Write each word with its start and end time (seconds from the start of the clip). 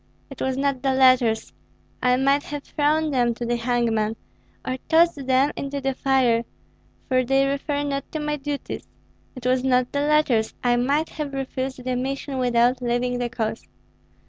"It 0.31 0.41
was 0.41 0.57
not 0.57 0.81
the 0.81 0.95
letters, 0.95 1.53
I 2.01 2.17
might 2.17 2.41
have 2.41 2.63
thrown 2.63 3.11
them 3.11 3.35
to 3.35 3.45
the 3.45 3.55
hangman, 3.55 4.15
or 4.67 4.77
tossed 4.89 5.27
them 5.27 5.51
into 5.55 5.79
the 5.79 5.93
fire, 5.93 6.43
for 7.07 7.23
they 7.23 7.45
refer 7.45 7.83
not 7.83 8.11
to 8.13 8.19
my 8.19 8.37
duties; 8.37 8.87
it 9.35 9.45
was 9.45 9.63
not 9.63 9.91
the 9.91 10.01
letters. 10.01 10.55
I 10.63 10.75
might 10.75 11.09
have 11.09 11.33
refused 11.35 11.83
the 11.83 11.95
mission 11.95 12.39
without 12.39 12.81
leaving 12.81 13.19
the 13.19 13.29
cause. 13.29 13.67